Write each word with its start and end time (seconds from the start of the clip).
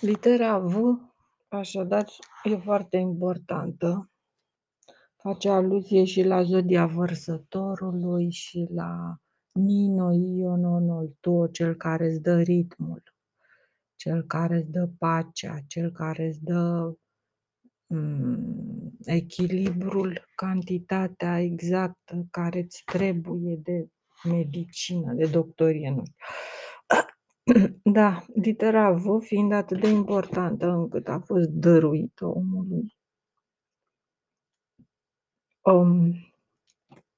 Litera 0.00 0.58
V, 0.58 0.98
așadar, 1.48 2.06
e 2.44 2.56
foarte 2.56 2.96
importantă. 2.96 4.10
Face 5.16 5.48
aluzie 5.48 6.04
și 6.04 6.22
la 6.22 6.42
zodia 6.42 6.86
vărsătorului 6.86 8.30
și 8.30 8.66
la 8.74 9.16
Nino 9.52 10.12
Iononul 10.12 11.16
Tuo, 11.20 11.46
cel 11.46 11.74
care 11.74 12.06
îți 12.06 12.20
dă 12.20 12.40
ritmul, 12.40 13.02
cel 13.96 14.22
care 14.22 14.56
îți 14.56 14.70
dă 14.70 14.88
pacea, 14.98 15.58
cel 15.66 15.90
care 15.90 16.26
îți 16.26 16.44
dă 16.44 16.94
mm, 17.86 18.96
echilibrul, 19.04 20.24
cantitatea 20.34 21.40
exactă 21.40 22.26
care 22.30 22.58
îți 22.58 22.82
trebuie 22.84 23.56
de 23.62 23.88
medicină, 24.24 25.12
de 25.12 25.26
doctorie, 25.26 25.90
nu 25.90 26.02
știu. 26.04 26.24
Da, 27.82 28.24
litera 28.34 28.92
V 28.92 29.20
fiind 29.20 29.52
atât 29.52 29.80
de 29.80 29.88
importantă 29.88 30.66
încât 30.66 31.08
a 31.08 31.18
fost 31.18 31.48
dăruită 31.48 32.26
omului. 32.26 32.96
Um, 35.62 36.14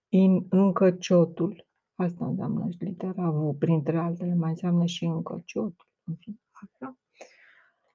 in, 0.09 0.47
încăciotul, 0.51 1.67
asta 1.95 2.27
înseamnă 2.27 2.69
și 2.71 2.85
litera 2.85 3.31
V, 3.31 3.59
printre 3.59 3.99
altele 3.99 4.35
mai 4.35 4.51
înseamnă 4.51 4.85
și 4.85 5.05
încăciotul. 5.05 5.89
În 6.05 6.15
fine, 6.15 6.41
așa. 6.51 6.99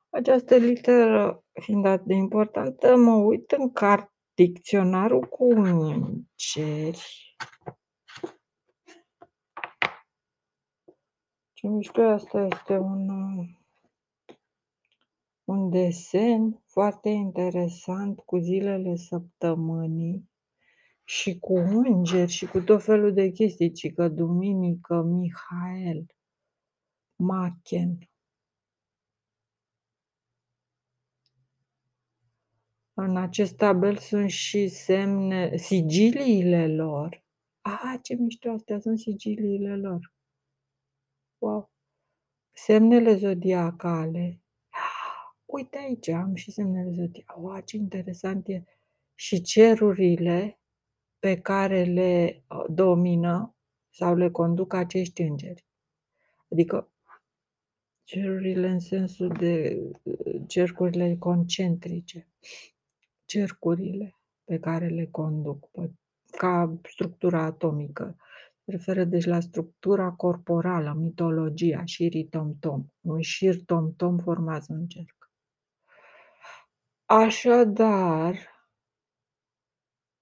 Această 0.09 0.55
literă 0.55 1.43
fiind 1.61 1.85
atât 1.85 2.05
de 2.05 2.13
importantă, 2.13 2.95
mă 2.95 3.15
uit 3.15 3.51
în 3.51 3.71
cart 3.71 4.13
dicționarul 4.33 5.21
cu 5.21 5.43
îngeri 5.49 7.25
Ce 11.54 11.54
mișto 11.67 12.01
asta 12.01 12.47
este 12.51 12.77
un, 12.77 13.09
un 15.43 15.69
desen 15.69 16.61
foarte 16.65 17.09
interesant 17.09 18.19
cu 18.19 18.37
zilele 18.37 18.95
săptămânii 18.95 20.29
și 21.03 21.39
cu 21.39 21.53
îngeri 21.55 22.31
și 22.31 22.45
cu 22.45 22.61
tot 22.61 22.83
felul 22.83 23.13
de 23.13 23.29
chestii, 23.31 23.71
ci 23.71 23.93
că 23.93 24.07
duminică 24.07 25.01
Mihael, 25.01 26.05
Machen. 27.15 28.09
În 32.93 33.17
acest 33.17 33.55
tabel 33.55 33.97
sunt 33.97 34.29
și 34.29 34.67
semne, 34.67 35.57
sigiliile 35.57 36.75
lor. 36.75 37.23
Ah, 37.61 37.99
ce 38.01 38.15
mișto 38.15 38.49
astea 38.49 38.79
sunt 38.79 38.99
sigiliile 38.99 39.75
lor. 39.75 40.14
Wow! 41.45 41.69
Semnele 42.53 43.15
zodiacale. 43.15 44.41
Uite 45.45 45.77
aici, 45.77 46.07
am 46.07 46.35
și 46.35 46.51
semnele 46.51 46.91
zodiacale. 46.91 47.41
Wow, 47.41 47.59
ce 47.59 47.77
interesant 47.77 48.47
e! 48.47 48.63
Și 49.15 49.41
cerurile 49.41 50.59
pe 51.19 51.41
care 51.41 51.83
le 51.83 52.43
uh, 52.49 52.65
domină 52.69 53.55
sau 53.89 54.15
le 54.15 54.29
conduc 54.31 54.73
acești 54.73 55.21
îngeri. 55.21 55.65
Adică 56.51 56.91
cerurile 58.03 58.67
în 58.67 58.79
sensul 58.79 59.27
de 59.27 59.81
uh, 60.03 60.41
cercurile 60.47 61.15
concentrice, 61.17 62.27
cercurile 63.25 64.15
pe 64.43 64.59
care 64.59 64.87
le 64.87 65.05
conduc, 65.05 65.69
ca 66.37 66.79
structura 66.89 67.43
atomică 67.43 68.17
referă 68.65 69.03
deci 69.03 69.25
la 69.25 69.39
structura 69.39 70.11
corporală, 70.11 70.93
mitologia, 70.93 71.85
șirii 71.85 72.27
tom-tom. 72.27 72.85
Un 73.01 73.21
șir 73.21 73.63
tom-tom 73.65 74.17
formează 74.17 74.73
un 74.73 74.87
cerc. 74.87 75.31
Așadar, 77.05 78.35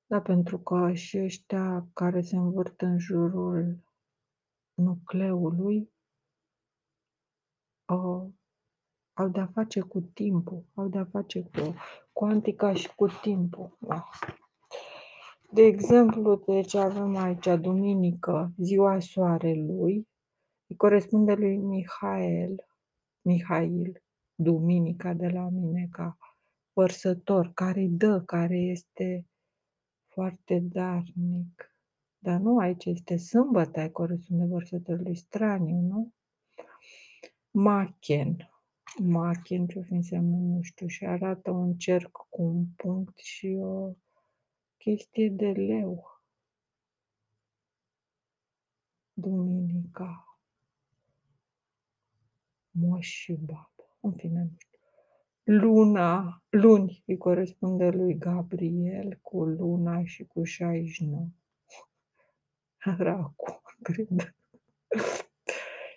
da, 0.06 0.22
pentru 0.22 0.60
că 0.60 0.94
și 0.94 1.18
ăștia 1.18 1.88
care 1.94 2.22
se 2.22 2.36
învârt 2.36 2.82
în 2.82 3.00
jurul 3.00 3.84
nucleului 4.74 5.92
uh, 7.86 8.28
au 9.14 9.30
de-a 9.30 9.50
face 9.54 9.80
cu 9.80 10.00
timpul, 10.00 10.66
au 10.74 10.88
de-a 10.88 11.06
face 11.06 11.42
cu 11.42 11.76
cuantica 12.12 12.74
și 12.74 12.96
cu 12.96 13.08
timpul. 13.08 13.78
Da. 13.80 14.10
De 15.54 15.62
exemplu, 15.62 16.44
deci 16.46 16.74
avem 16.76 17.16
aici 17.16 17.48
duminică, 17.62 18.54
ziua 18.58 19.00
soarelui, 19.00 20.08
îi 20.68 20.76
corespunde 20.76 21.34
lui 21.34 21.58
Mihail, 21.58 22.68
Mihail, 23.22 24.04
duminica 24.36 25.14
de 25.14 25.28
la 25.28 25.50
mine 25.50 25.88
ca 25.92 26.18
vărsător, 26.74 27.52
care 27.54 27.80
îi 27.80 27.90
dă, 27.90 28.22
care 28.22 28.58
este 28.58 29.28
foarte 30.08 30.60
darnic. 30.60 31.76
Dar 32.18 32.40
nu 32.40 32.58
aici 32.58 32.86
este 32.86 33.18
sâmbătă, 33.18 33.80
ai 33.80 33.92
corespunde 33.92 34.46
vărsătorului 34.46 35.16
straniu, 35.16 35.80
nu? 35.80 36.14
Machen. 37.52 38.52
Machen, 39.04 39.68
ce 39.68 39.88
înseamnă, 39.90 40.38
nu 40.38 40.62
știu, 40.62 40.88
și 40.88 41.06
arată 41.06 41.52
un 41.52 41.74
cerc 41.74 42.12
cu 42.30 42.42
un 42.42 42.66
punct 42.76 43.18
și 43.18 43.58
o 43.62 43.94
chestie 44.84 45.30
de 45.30 45.52
leu. 45.52 46.22
Duminica. 49.14 50.40
Moș 52.72 53.08
și 53.08 53.34
babă. 53.34 53.98
În 54.00 54.14
fine, 54.14 54.42
nu 54.42 54.56
știu. 54.58 54.80
Luna, 55.44 56.44
luni 56.50 57.04
îi 57.06 57.18
corespunde 57.18 57.90
lui 57.90 58.18
Gabriel 58.18 59.20
cu 59.22 59.44
luna 59.44 60.04
și 60.04 60.26
cu 60.26 60.44
69. 60.44 61.28
Racu, 62.98 63.62
cred. 63.82 64.36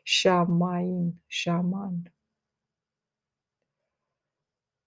Șamain, 0.02 1.22
șaman. 1.26 2.14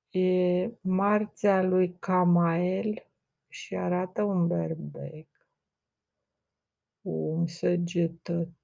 E 0.10 0.70
marțea 0.82 1.64
lui 1.64 1.96
Camael, 2.00 3.09
și 3.50 3.76
arată 3.76 4.24
un 4.24 4.48
berbec 4.48 5.28
cu 7.02 7.10
un 7.10 7.48
săgetător 7.48 8.56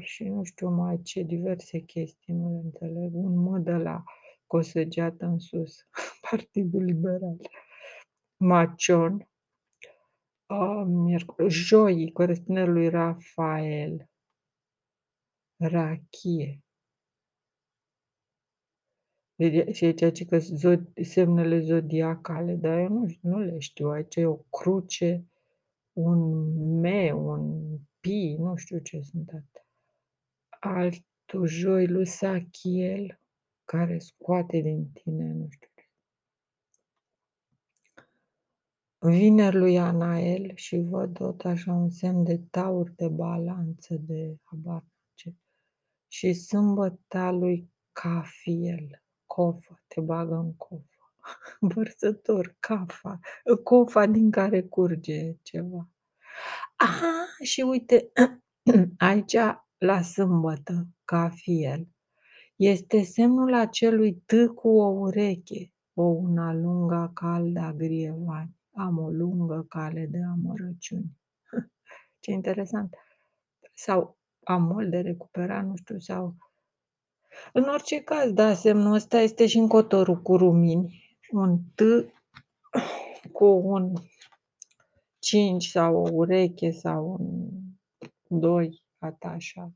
și 0.00 0.24
nu 0.24 0.44
știu 0.44 0.68
mai 0.68 1.02
ce, 1.02 1.22
diverse 1.22 1.78
chestii, 1.78 2.34
nu 2.34 2.48
le 2.50 2.60
înțeleg. 2.64 3.14
Un 3.14 3.36
mă 3.36 3.58
de 3.58 3.72
la 3.72 4.02
cu 4.46 4.56
o 4.56 4.60
săgeată 4.60 5.24
în 5.24 5.38
sus, 5.38 5.88
Partidul 6.30 6.82
Liberal. 6.82 7.36
Macion, 8.36 9.28
uh, 10.46 10.82
miercuri, 10.86 11.48
joi, 11.48 12.12
corespunde 12.12 12.64
lui 12.64 12.88
Rafael, 12.88 14.08
Rachie, 15.56 16.63
și 19.72 19.84
aici 19.84 20.12
ce 20.12 20.24
că 20.24 20.38
semnele 21.02 21.60
zodiacale, 21.60 22.54
dar 22.54 22.78
eu 22.78 22.88
nu, 22.88 23.06
nu 23.20 23.38
le 23.38 23.58
știu. 23.58 23.88
Aici 23.88 24.16
e 24.16 24.26
o 24.26 24.34
cruce, 24.34 25.24
un 25.92 26.80
me, 26.80 27.12
un 27.12 27.64
pi, 28.00 28.36
nu 28.38 28.56
știu 28.56 28.78
ce 28.78 29.00
sunt 29.00 29.28
atâtea. 29.28 29.66
Altul 30.48 31.46
joi 31.46 31.86
lui 31.86 32.06
Sachiel, 32.06 33.20
care 33.64 33.98
scoate 33.98 34.58
din 34.58 34.90
tine, 34.92 35.32
nu 35.32 35.46
știu 35.50 35.68
ce. 35.74 35.88
Vineri 38.98 39.56
lui 39.56 39.78
Anael 39.78 40.52
și 40.54 40.76
văd 40.76 41.14
tot 41.14 41.44
așa 41.44 41.72
un 41.72 41.90
semn 41.90 42.24
de 42.24 42.38
taur, 42.50 42.90
de 42.90 43.08
balanță, 43.08 43.94
de 43.94 44.36
habar 44.42 44.84
ce. 45.14 45.34
Și 46.08 46.32
sâmbăta 46.32 47.30
lui 47.30 47.70
Cafiel 47.92 49.03
cofă, 49.34 49.80
te 49.86 50.00
bagă 50.00 50.34
în 50.34 50.54
cofă. 50.56 51.12
Vărsător, 51.74 52.56
cafa, 52.60 53.20
cofa 53.62 54.06
din 54.06 54.30
care 54.30 54.62
curge 54.62 55.36
ceva. 55.42 55.88
Aha, 56.76 57.26
și 57.42 57.60
uite, 57.60 58.12
aici 58.98 59.36
la 59.78 60.02
sâmbătă, 60.02 60.86
ca 61.04 61.28
fiel, 61.28 61.88
este 62.56 63.02
semnul 63.02 63.54
acelui 63.54 64.22
T 64.26 64.32
cu 64.54 64.68
o 64.68 64.86
ureche, 64.86 65.72
o 65.94 66.02
una 66.02 66.52
lungă 66.52 67.10
caldă 67.14 67.60
a 67.60 67.72
grievani. 67.72 68.56
Am 68.72 68.98
o 68.98 69.10
lungă 69.10 69.64
cale 69.68 70.06
de 70.06 70.18
amărăciuni. 70.22 71.18
Ce 72.20 72.30
interesant. 72.30 72.94
Sau 73.74 74.18
am 74.44 74.62
mult 74.62 74.90
de 74.90 75.00
recuperat, 75.00 75.64
nu 75.64 75.76
știu, 75.76 75.98
sau 75.98 76.36
în 77.52 77.68
orice 77.68 78.00
caz, 78.00 78.32
da, 78.32 78.54
semnul 78.54 78.94
ăsta 78.94 79.18
este 79.18 79.46
și 79.46 79.58
în 79.58 79.68
cotorul 79.68 80.22
cu 80.22 80.36
rumini. 80.36 81.18
Un 81.30 81.58
T 81.74 81.80
cu 83.32 83.44
un 83.44 83.92
5 85.18 85.64
sau 85.64 85.96
o 85.96 86.08
ureche 86.12 86.70
sau 86.70 87.16
un 88.28 88.40
2 88.40 88.82
atașat. 88.98 89.72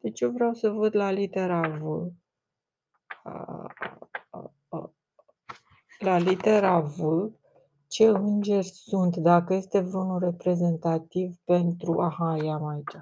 Deci 0.00 0.20
eu 0.20 0.30
vreau 0.30 0.54
să 0.54 0.70
văd 0.70 0.94
la 0.94 1.10
litera 1.10 1.68
V 1.68 2.12
La 5.98 6.18
litera 6.18 6.80
V, 6.80 6.98
ce 7.88 8.04
îngeri 8.04 8.66
sunt, 8.66 9.16
dacă 9.16 9.54
este 9.54 9.80
vreunul 9.80 10.18
reprezentativ 10.18 11.36
pentru... 11.44 12.00
Aha, 12.00 12.36
i-am 12.42 12.66
aici. 12.66 12.94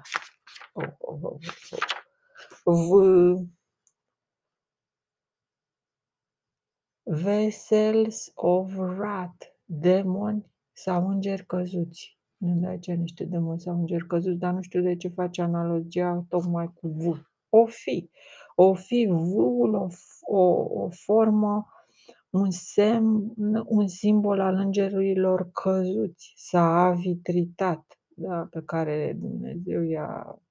Oh, 0.73 0.83
oh, 0.97 1.17
oh, 1.21 1.31
oh. 1.31 2.02
V. 2.65 3.47
Vessels 7.05 8.31
of 8.35 8.77
Wrath, 8.77 9.45
demoni 9.65 10.45
sau 10.73 11.07
îngeri 11.07 11.45
căzuți. 11.45 12.17
Nu 12.37 12.59
de 12.59 12.67
aceea 12.67 12.97
niște 12.97 13.25
demoni 13.25 13.59
sau 13.59 13.79
îngeri 13.79 14.07
căzuți, 14.07 14.39
dar 14.39 14.53
nu 14.53 14.61
știu 14.61 14.81
de 14.81 14.95
ce 14.95 15.07
face 15.07 15.41
analogia 15.41 16.25
tocmai 16.29 16.73
cu 16.73 16.87
V. 16.87 17.21
O 17.49 17.65
fi. 17.65 18.09
O 18.55 18.73
fi 18.73 19.07
V-ul 19.09 19.73
o, 19.73 19.87
o, 20.21 20.43
o 20.81 20.89
formă 20.89 21.67
un 22.29 22.51
semn, 22.51 23.33
un 23.65 23.87
simbol 23.87 24.39
al 24.39 24.55
îngerilor 24.55 25.51
căzuți, 25.51 26.33
s-a 26.35 26.91
vitritat, 26.91 27.99
da, 28.15 28.47
pe 28.49 28.61
care 28.65 29.17
Dumnezeu 29.19 29.81
i-a 29.81 30.42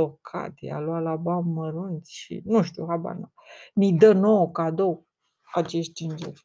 tocat, 0.00 0.60
i-a 0.60 0.78
luat 0.78 1.02
la 1.02 1.16
bani 1.16 1.52
mărunți 1.52 2.12
și 2.12 2.42
nu 2.44 2.62
știu, 2.62 2.86
habar 2.88 3.14
nu. 3.14 3.32
Ni 3.74 3.92
dă 3.98 4.12
nouă 4.12 4.50
cadou 4.50 5.06
acești 5.54 6.04
îngeri. 6.04 6.44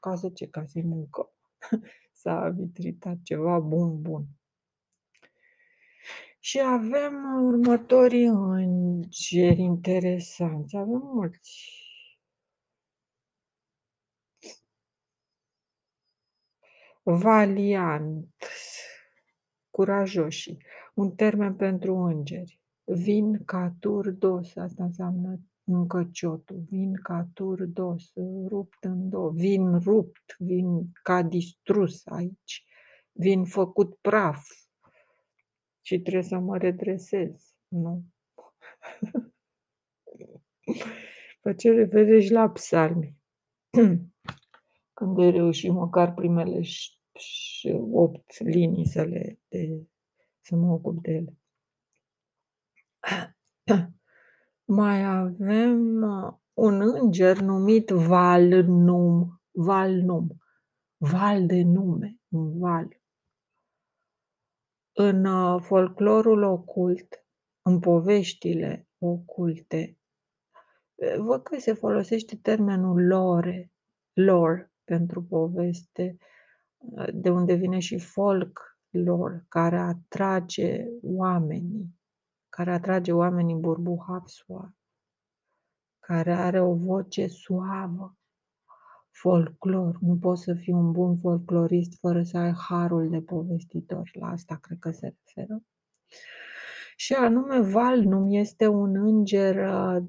Ca 0.00 0.16
să 0.16 0.28
ce? 0.28 0.46
Ca 0.46 0.64
să-i 0.66 0.82
mâncăm. 0.82 1.30
S-a 2.20 2.48
vitritat 2.48 3.16
ceva 3.22 3.58
bun, 3.58 4.02
bun. 4.02 4.24
Și 6.40 6.60
avem 6.60 7.44
următorii 7.44 8.26
îngeri 8.26 9.60
interesanți. 9.60 10.76
Avem 10.76 11.00
mulți 11.14 11.80
Valiant, 17.02 18.34
curajoși, 19.70 20.56
un 20.94 21.14
termen 21.14 21.56
pentru 21.56 21.94
îngeri. 21.94 22.59
Vin 22.94 23.44
ca 23.44 23.76
dos, 24.18 24.56
asta 24.56 24.84
înseamnă 24.84 25.40
încăciotul, 25.64 26.64
vin 26.68 26.94
ca 26.94 27.28
dos, 27.68 28.12
rupt 28.46 28.84
în 28.84 29.08
două, 29.08 29.30
vin 29.30 29.78
rupt, 29.78 30.36
vin 30.38 30.90
ca 31.02 31.22
distrus 31.22 32.06
aici, 32.06 32.64
vin 33.12 33.44
făcut 33.44 33.94
praf 33.94 34.46
și 35.80 36.00
trebuie 36.00 36.22
să 36.22 36.38
mă 36.38 36.58
redresez, 36.58 37.54
nu? 37.68 38.04
Face 41.42 41.70
referire 41.70 42.20
și 42.20 42.32
la 42.32 42.50
psalmi. 42.50 43.16
Când 44.94 45.18
ai 45.18 45.30
reușit 45.30 45.70
măcar 45.70 46.14
primele 46.14 46.62
opt 47.92 48.38
linii 48.38 48.86
să 48.86 49.02
le 49.02 49.38
de, 49.48 49.86
să 50.40 50.56
mă 50.56 50.72
ocup 50.72 51.02
de 51.02 51.12
ele. 51.12 51.39
Mai 54.78 55.04
avem 55.04 56.02
uh, 56.02 56.32
un 56.52 56.80
înger 56.80 57.40
numit 57.40 57.88
Valnum, 57.88 59.40
Valnum, 59.50 60.28
val 60.96 61.46
de 61.46 61.62
nume, 61.62 62.18
un 62.28 62.58
val. 62.58 63.00
În 64.92 65.24
uh, 65.24 65.62
folclorul 65.62 66.42
ocult, 66.42 67.24
în 67.62 67.78
poveștile 67.78 68.88
oculte, 68.98 69.98
văd 71.18 71.42
că 71.42 71.58
se 71.58 71.72
folosește 71.72 72.36
termenul 72.36 73.06
lore, 73.06 73.72
lore 74.12 74.72
pentru 74.84 75.22
poveste, 75.22 76.16
de 77.12 77.30
unde 77.30 77.54
vine 77.54 77.78
și 77.78 77.98
folk 77.98 78.78
lor, 78.90 79.44
care 79.48 79.76
atrage 79.76 80.84
oamenii, 81.02 81.99
care 82.50 82.70
atrage 82.72 83.12
oamenii 83.12 83.54
burbuhapsua, 83.54 84.74
care 85.98 86.32
are 86.32 86.60
o 86.60 86.74
voce 86.74 87.26
suavă, 87.26 88.18
folclor. 89.10 89.98
Nu 90.00 90.18
poți 90.18 90.42
să 90.42 90.54
fii 90.54 90.72
un 90.72 90.92
bun 90.92 91.18
folclorist 91.18 91.98
fără 91.98 92.22
să 92.22 92.38
ai 92.38 92.52
harul 92.52 93.10
de 93.10 93.20
povestitor. 93.20 94.10
La 94.12 94.26
asta 94.26 94.56
cred 94.56 94.78
că 94.78 94.90
se 94.90 95.14
referă. 95.16 95.62
Și 96.96 97.12
anume 97.12 97.60
Valnum 97.60 98.32
este 98.32 98.66
un 98.66 98.96
înger 98.96 99.56
uh, 99.56 100.04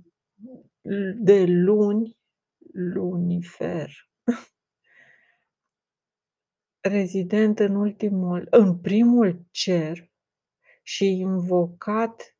de 1.16 1.46
luni, 1.48 2.18
lunifer, 2.74 4.10
rezident 6.98 7.60
în 7.60 7.76
ultimul, 7.76 8.48
în 8.50 8.78
primul 8.78 9.46
cer 9.52 10.11
și 10.82 11.06
invocat 11.06 12.36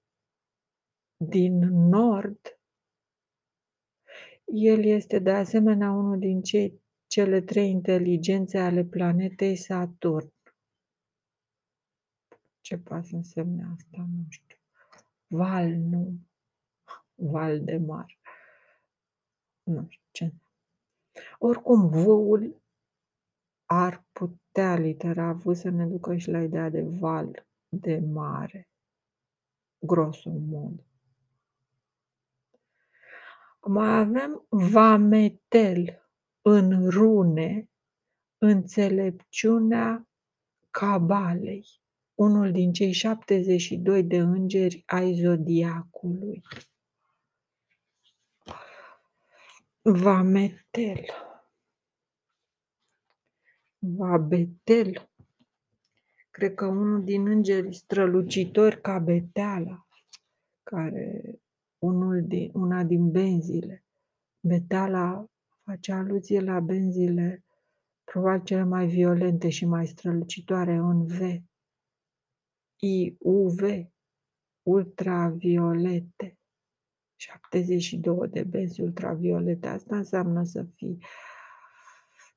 din 1.18 1.58
nord, 1.90 2.60
el 4.46 4.84
este 4.84 5.20
de 5.20 5.32
asemenea 5.32 5.92
unul 5.92 6.20
din 6.20 6.42
cei 6.42 6.82
cele 7.08 7.42
trei 7.42 7.70
inteligențe 7.70 8.60
ale 8.60 8.84
planetei 8.84 9.56
Saturn. 9.56 10.34
Ce 12.62 12.78
poate 12.78 13.08
să 13.08 13.16
însemne 13.16 13.64
asta? 13.76 14.08
Nu 14.16 14.26
știu. 14.30 14.58
Val, 15.28 15.70
nu. 15.70 16.20
Val 17.16 17.64
de 17.64 17.78
mar. 17.78 18.20
Nu 19.64 19.86
știu 19.90 20.08
ce. 20.12 20.34
Oricum, 21.40 21.90
vâul 21.90 22.62
ar 23.66 24.06
putea 24.12 24.76
litera 24.76 25.34
V 25.34 25.54
să 25.54 25.70
ne 25.70 25.86
ducă 25.86 26.16
și 26.16 26.30
la 26.30 26.44
ideea 26.44 26.70
de 26.70 26.82
val, 26.82 27.48
de 27.72 28.00
mare, 28.00 28.70
grosomod. 29.80 30.84
Mai 33.62 34.00
avem 34.00 34.46
vametel 34.50 36.10
în 36.42 36.90
rune, 36.90 37.70
înțelepciunea 38.38 40.08
cabalei, 40.72 41.66
unul 42.16 42.52
din 42.52 42.74
cei 42.74 42.92
72 42.92 44.04
de 44.04 44.18
îngeri 44.18 44.84
ai 44.86 45.14
zodiacului. 45.14 46.42
Vametel. 49.82 51.06
Vabetel, 53.80 55.11
cred 56.42 56.56
că 56.56 56.66
unul 56.66 57.04
din 57.04 57.28
îngerii 57.28 57.74
strălucitori 57.74 58.82
ca 58.82 59.00
Beteala, 59.00 59.88
care 60.64 61.36
unul 61.78 62.24
din, 62.28 62.52
una 62.54 62.84
din 62.84 63.12
benzile. 63.12 63.86
Beteala 64.40 65.26
face 65.64 65.92
aluzie 65.92 66.40
la 66.40 66.60
benzile 66.60 67.44
probabil 68.04 68.44
cele 68.44 68.64
mai 68.64 68.88
violente 68.88 69.50
și 69.50 69.66
mai 69.66 69.88
strălucitoare 69.88 70.74
în 70.74 71.06
V. 71.06 71.20
IUV, 72.80 73.60
ultraviolete. 74.62 76.38
72 77.16 78.28
de 78.28 78.44
benzi 78.44 78.82
ultraviolete. 78.82 79.68
Asta 79.68 79.96
înseamnă 79.96 80.44
să 80.44 80.64
fii 80.76 81.04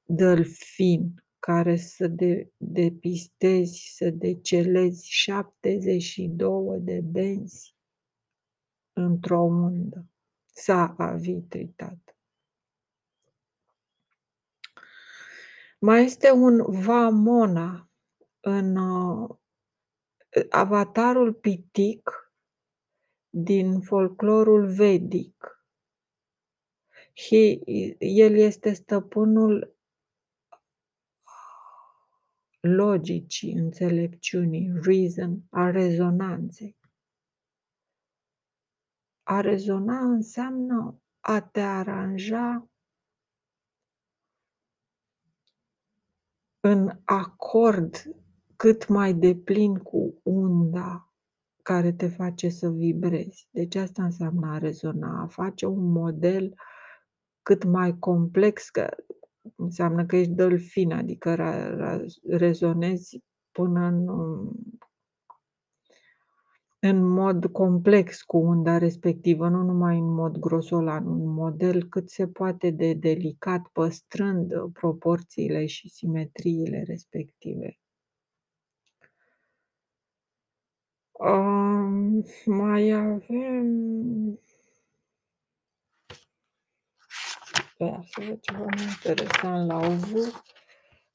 delfin, 0.02 1.23
care 1.44 1.76
să 1.76 2.06
de, 2.06 2.52
depistezi, 2.56 3.94
să 3.96 4.10
decelezi 4.10 5.08
72 5.08 6.80
de 6.80 7.00
benzi 7.00 7.76
într-o 8.92 9.40
undă. 9.42 10.06
S-a 10.44 10.94
avitritat. 10.98 12.16
Mai 15.78 16.04
este 16.04 16.30
un 16.30 16.80
Vamona 16.80 17.90
în 18.40 18.76
uh, 18.76 19.36
avatarul 20.50 21.32
pitic 21.32 22.32
din 23.28 23.80
folclorul 23.80 24.66
vedic. 24.66 25.66
He, 27.14 27.60
el 27.98 28.34
este 28.34 28.72
stăpânul 28.72 29.73
logicii, 32.66 33.52
înțelepciunii, 33.52 34.72
reason, 34.82 35.42
a 35.50 35.70
rezonanței. 35.70 36.76
A 39.22 39.40
rezona 39.40 39.98
înseamnă 39.98 41.02
a 41.20 41.40
te 41.40 41.60
aranja 41.60 42.68
în 46.60 46.90
acord 47.04 48.14
cât 48.56 48.88
mai 48.88 49.14
deplin 49.14 49.74
cu 49.76 50.20
unda 50.22 51.12
care 51.62 51.92
te 51.92 52.08
face 52.08 52.48
să 52.48 52.68
vibrezi. 52.70 53.48
Deci 53.50 53.74
asta 53.74 54.04
înseamnă 54.04 54.46
a 54.46 54.58
rezona, 54.58 55.22
a 55.22 55.26
face 55.26 55.66
un 55.66 55.92
model 55.92 56.54
cât 57.42 57.64
mai 57.64 57.98
complex, 57.98 58.70
că 58.70 58.96
înseamnă 59.56 60.06
că 60.06 60.16
ești 60.16 60.32
delfin, 60.32 60.92
adică 60.92 61.34
ra 61.34 61.74
ra 61.74 62.00
rezonezi 62.28 63.22
până 63.52 63.86
în 63.86 64.06
în 66.86 67.06
mod 67.06 67.46
complex 67.46 68.22
cu 68.22 68.36
unda 68.36 68.78
respectivă, 68.78 69.48
nu 69.48 69.62
numai 69.62 69.98
în 69.98 70.14
mod 70.14 70.38
grosolan, 70.38 71.06
un 71.06 71.32
model 71.32 71.84
cât 71.84 72.10
se 72.10 72.26
poate 72.28 72.70
de 72.70 72.92
delicat, 72.92 73.68
păstrând 73.72 74.72
proporțiile 74.72 75.66
și 75.66 75.88
simetriile 75.88 76.82
respective. 76.86 77.78
Um, 81.12 82.24
mai 82.44 82.90
avem 82.90 84.38
Ia 87.76 88.02
să 88.06 88.22
văd 88.26 88.40
ceva 88.40 88.64
mai 88.64 88.84
interesant 88.84 89.66
la 89.66 89.76
ovul. 89.76 90.42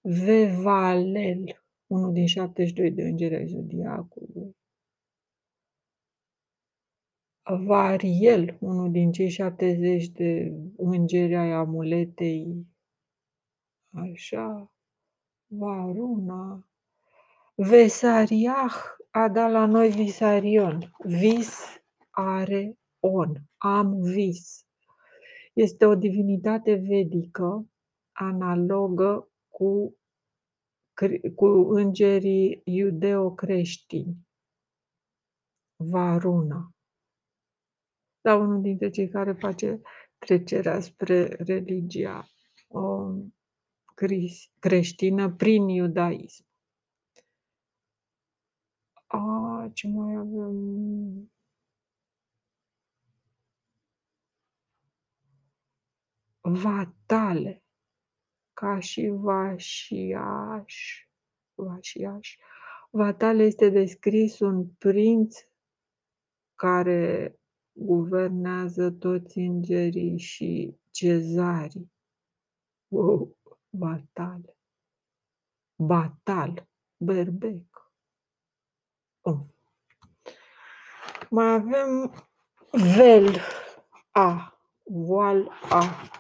Vevalel, 0.01 1.62
unul 1.88 2.13
din 2.13 2.25
72 2.25 2.92
de 2.92 3.01
îngeri 3.01 3.36
ai 3.36 3.48
zodiacului. 3.48 4.58
Variel, 7.58 8.58
unul 8.60 8.92
din 8.92 9.12
cei 9.12 9.30
70 9.30 10.08
de 10.08 10.54
îngeri 10.78 11.36
ai 11.36 11.51
amuletei. 11.51 12.68
Așa. 13.92 14.72
Varuna. 15.48 16.70
Vesariah 17.56 18.74
a 19.12 19.28
dat 19.30 19.51
la 19.51 19.66
noi 19.66 19.89
Visarion. 19.89 20.92
Vis 21.04 21.82
are 22.10 22.78
on. 23.00 23.34
Am 23.58 24.01
vis. 24.01 24.69
Este 25.66 25.86
o 25.86 25.96
divinitate 25.96 26.74
vedică 26.74 27.70
analogă 28.12 29.32
cu 29.48 29.98
cu 31.36 31.46
îngerii 31.70 32.62
iudeo-creștini. 32.63 34.28
Varuna. 35.75 36.74
Da, 38.22 38.36
unul 38.36 38.62
dintre 38.62 38.89
cei 38.89 39.10
care 39.10 39.34
face 39.34 39.82
trecerea 40.18 40.80
spre 40.80 41.25
religia 41.25 42.28
um, 42.68 43.36
creștină 44.60 45.36
prin 45.36 45.68
iudaism. 45.68 46.46
A, 49.06 49.70
ce 49.74 49.88
mai 49.88 50.16
avem? 50.16 51.32
Vatale, 56.56 57.63
ca 58.53 58.79
și 58.79 59.08
Vașiaș. 59.08 61.08
Vașiaș. 61.53 62.38
Vatale 62.89 63.44
este 63.44 63.70
descris 63.70 64.39
un 64.39 64.68
prinț 64.68 65.38
care 66.56 67.36
guvernează 67.72 68.91
toți 68.91 69.38
îngerii 69.38 70.18
și 70.18 70.77
cezarii. 70.91 71.91
Wow, 72.88 73.38
Vatale. 73.70 74.58
Batal, 75.75 76.68
berbec. 76.98 77.94
Oh. 79.22 79.39
Mai 81.29 81.53
avem 81.53 82.13
vel 82.72 83.39
A, 84.12 84.60
voal 84.84 85.51
A. 85.70 86.19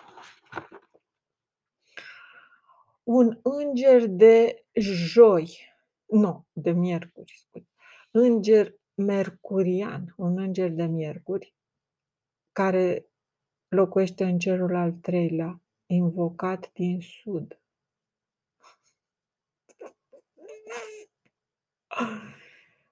Un 3.11 3.39
înger 3.41 4.07
de 4.07 4.65
joi, 4.73 5.57
nu, 6.05 6.45
de 6.51 6.71
miercuri, 6.71 7.33
scuze. 7.37 7.67
Înger 8.11 8.75
mercurian, 8.95 10.13
un 10.17 10.37
înger 10.37 10.69
de 10.71 10.85
miercuri, 10.85 11.55
care 12.51 13.05
locuiește 13.67 14.23
în 14.23 14.39
cerul 14.39 14.75
al 14.75 14.91
treilea, 14.91 15.61
invocat 15.85 16.71
din 16.73 16.99
sud. 17.01 17.61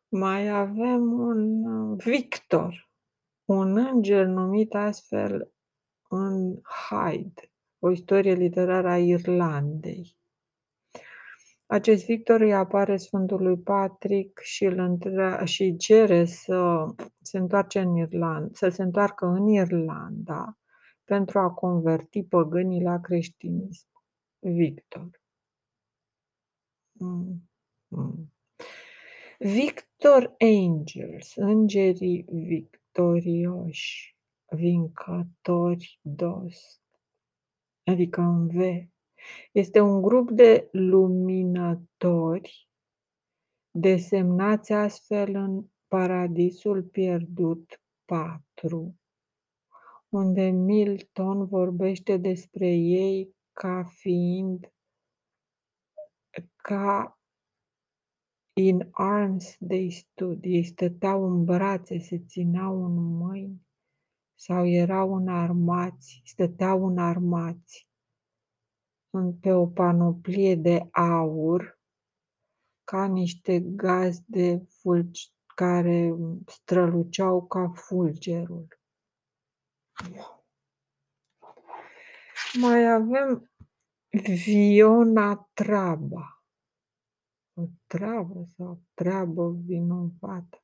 Mai 0.07 0.49
avem 0.49 1.11
un 1.11 1.95
Victor, 1.95 2.89
un 3.45 3.77
înger 3.77 4.25
numit 4.25 4.73
astfel 4.73 5.51
în 6.09 6.61
Hyde, 6.61 7.51
o 7.79 7.91
istorie 7.91 8.33
literară 8.33 8.89
a 8.89 8.97
Irlandei. 8.97 10.15
Acest 11.65 12.05
Victor 12.05 12.41
îi 12.41 12.53
apare 12.53 12.97
Sfântului 12.97 13.57
Patrick 13.57 14.39
și 14.39 14.65
îl 14.65 14.79
între... 14.79 15.45
și 15.45 15.75
cere 15.75 16.25
să 16.25 16.85
se 17.21 17.37
întoarce 17.37 17.79
în 17.79 17.95
Irlanda, 17.95 18.49
să 18.53 18.69
se 18.69 18.83
întoarcă 18.83 19.25
în 19.25 19.47
Irlanda 19.47 20.57
pentru 21.03 21.39
a 21.39 21.51
converti 21.51 22.23
păgânii 22.23 22.81
la 22.81 22.99
creștinism. 22.99 23.87
Victor. 24.39 25.21
Mm. 26.91 27.49
Mm. 27.87 28.33
Victor 29.39 30.35
Angels, 30.39 31.35
îngerii 31.35 32.25
victorioși, 32.27 34.17
vincători 34.45 35.99
dos, 36.01 36.81
adică 37.87 38.21
în 38.21 38.47
V. 38.47 38.59
Este 39.51 39.79
un 39.79 40.01
grup 40.01 40.31
de 40.31 40.69
luminători 40.71 42.69
desemnați 43.71 44.73
astfel 44.73 45.35
în 45.35 45.65
Paradisul 45.87 46.83
pierdut 46.83 47.81
4, 48.05 48.99
unde 50.09 50.49
Milton 50.49 51.45
vorbește 51.45 52.17
despre 52.17 52.67
ei 52.75 53.35
ca 53.51 53.83
fiind 53.83 54.71
ca 56.55 57.19
in 58.53 58.87
arms 58.91 59.57
they 59.67 59.89
stood, 59.89 60.43
ei 60.43 60.63
stăteau 60.63 61.25
în 61.25 61.45
brațe, 61.45 61.97
se 61.97 62.19
țineau 62.19 62.85
în 62.85 63.17
mâini 63.17 63.66
sau 64.39 64.67
erau 64.67 65.15
înarmați, 65.15 66.21
stăteau 66.25 66.85
înarmați 66.85 67.87
pe 69.41 69.51
o 69.51 69.67
panoplie 69.67 70.55
de 70.55 70.87
aur 70.91 71.79
ca 72.83 73.05
niște 73.05 73.59
gazde 73.59 74.65
fulgi 74.67 75.33
care 75.55 76.15
străluceau 76.47 77.47
ca 77.47 77.71
fulgerul. 77.75 78.67
Mai 82.61 82.91
avem 82.91 83.51
Viona 84.45 85.49
Traba. 85.53 86.43
O 87.53 87.63
treabă 87.87 88.47
sau 88.57 88.81
treabă 88.93 89.51
vinovată. 89.51 90.61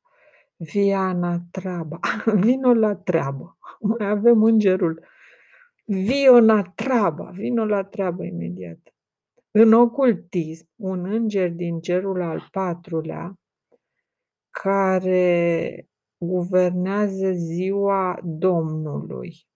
Viana 0.72 1.40
Traba. 1.52 2.00
Vino 2.44 2.74
la 2.74 2.96
treabă. 2.96 3.58
Mai 3.80 4.10
avem 4.10 4.44
îngerul 4.44 5.06
Viona 5.86 6.62
Traba, 6.64 7.32
vino 7.32 7.66
la 7.66 7.84
treabă 7.84 8.24
imediat. 8.24 8.94
În 9.52 9.74
ocultism, 9.74 10.68
un 10.76 11.06
înger 11.06 11.52
din 11.52 11.80
cerul 11.80 12.22
al 12.22 12.48
patrulea, 12.52 13.40
care 14.50 15.88
guvernează 16.18 17.32
ziua 17.32 18.20
Domnului, 18.24 19.48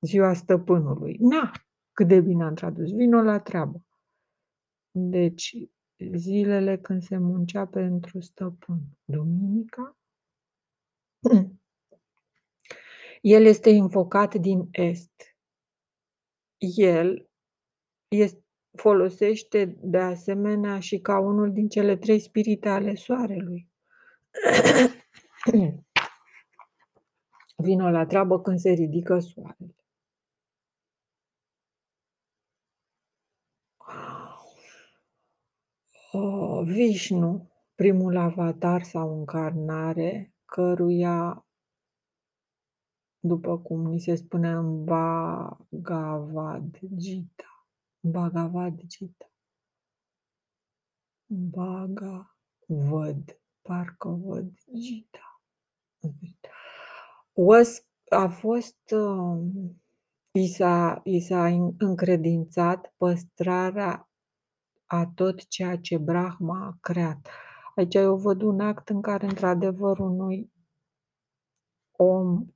ziua 0.00 0.32
stăpânului. 0.32 1.16
Na, 1.20 1.52
cât 1.92 2.08
de 2.08 2.20
bine 2.20 2.44
am 2.44 2.54
tradus, 2.54 2.90
vino 2.90 3.22
la 3.22 3.38
treabă. 3.38 3.82
Deci, 4.90 5.56
zilele 6.14 6.78
când 6.78 7.02
se 7.02 7.16
muncea 7.16 7.66
pentru 7.66 8.20
stăpân. 8.20 8.80
Duminica? 9.04 9.99
El 13.20 13.44
este 13.44 13.70
invocat 13.70 14.34
din 14.34 14.68
Est 14.70 15.30
el 16.60 17.30
este 18.08 18.44
folosește 18.76 19.76
de 19.82 19.98
asemenea 19.98 20.80
și 20.80 21.00
ca 21.00 21.18
unul 21.18 21.52
din 21.52 21.68
cele 21.68 21.96
trei 21.96 22.20
spirite 22.20 22.68
ale 22.68 22.94
soarelui. 22.94 23.68
Vino 27.56 27.90
la 27.90 28.06
treabă 28.06 28.40
când 28.40 28.58
se 28.58 28.70
ridică 28.70 29.18
soarele. 29.18 29.74
Oh, 36.12 36.62
Vishnu, 36.64 37.50
primul 37.74 38.16
avatar 38.16 38.82
sau 38.82 39.18
încarnare, 39.18 40.34
căruia 40.50 41.46
după 43.20 43.58
cum 43.58 43.86
ni 43.86 44.00
se 44.00 44.14
spune 44.14 44.50
în 44.50 44.84
Bhagavad 44.84 46.78
Gita. 46.96 47.66
Bhagavad 48.00 48.80
Gita. 48.86 49.30
Bhagavad, 51.26 52.28
parcă 53.62 54.08
văd 54.08 54.52
Gita. 54.74 55.42
Was, 57.32 57.86
a 58.08 58.28
fost, 58.28 58.90
uh, 58.90 59.38
i 60.32 60.46
s-a, 60.46 61.00
i 61.04 61.20
s-a 61.20 61.46
încredințat 61.78 62.94
păstrarea 62.96 64.10
a 64.86 65.06
tot 65.14 65.48
ceea 65.48 65.76
ce 65.76 65.98
Brahma 65.98 66.66
a 66.66 66.76
creat. 66.80 67.28
Aici 67.80 67.94
eu 67.94 68.16
văd 68.16 68.42
un 68.42 68.60
act 68.60 68.88
în 68.88 69.00
care, 69.00 69.26
într-adevăr, 69.26 69.98
unui 69.98 70.52
om 71.90 72.46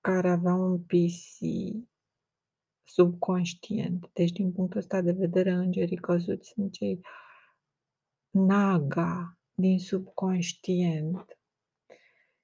care 0.00 0.30
avea 0.30 0.54
un 0.54 0.82
PC 0.82 1.38
subconștient, 2.82 4.10
deci 4.12 4.30
din 4.32 4.52
punctul 4.52 4.78
ăsta 4.78 5.00
de 5.00 5.12
vedere, 5.12 5.50
îngerii 5.50 5.96
căzuți 5.96 6.48
sunt 6.48 6.72
cei 6.72 7.00
naga 8.30 9.38
din 9.54 9.78
subconștient 9.78 11.38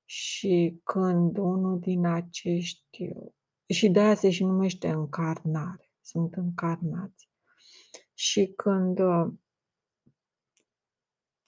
și 0.05 0.81
când 0.85 1.37
unul 1.37 1.79
din 1.79 2.07
acești, 2.07 3.13
și 3.69 3.89
de 3.89 4.01
aia 4.01 4.15
se 4.15 4.31
și 4.31 4.45
numește 4.45 4.89
încarnare, 4.89 5.91
sunt 6.01 6.35
încarnați. 6.35 7.31
Și 8.15 8.53
când 8.57 8.99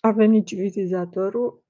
a 0.00 0.11
venit 0.11 0.47
civilizatorul, 0.47 1.62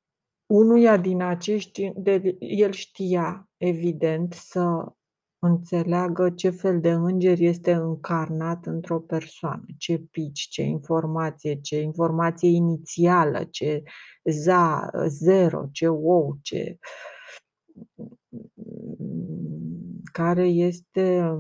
unuia 0.47 0.97
din 0.97 1.23
acești, 1.23 1.93
de, 1.97 2.37
el 2.39 2.73
știa, 2.73 3.49
evident, 3.57 4.33
să 4.33 4.93
înțeleagă 5.39 6.31
ce 6.31 6.51
fel 6.51 6.81
de 6.81 6.91
înger 6.91 7.41
este 7.41 7.73
încarnat 7.73 8.67
într-o 8.67 9.01
persoană, 9.01 9.65
ce 9.79 9.99
pici, 9.99 10.41
ce 10.41 10.63
informație, 10.63 11.61
ce 11.61 11.81
informație 11.81 12.49
inițială, 12.49 13.45
ce 13.45 13.83
za, 14.25 14.91
zero, 15.07 15.69
ce 15.73 15.89
wow, 15.89 16.39
ce 16.43 16.79
care 20.13 20.49
este 20.49 21.39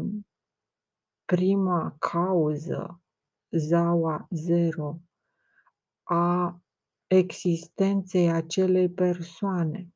prima 1.25 1.97
cauză, 1.99 3.03
zaua 3.51 4.27
zero, 4.31 5.01
a 6.03 6.61
existenței 7.09 8.31
acelei 8.31 8.91
persoane. 8.91 9.89